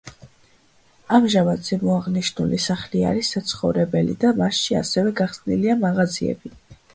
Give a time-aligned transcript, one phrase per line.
[1.17, 6.55] ამჟამად ზემოაღნიშნული სახლი არის საცხოვრებელი და მასში ასევე გახსნილია მაღაზიები.